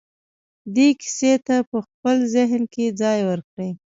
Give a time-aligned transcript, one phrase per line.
[0.75, 3.69] دې کيسې ته په خپل ذهن کې ځای ورکړئ.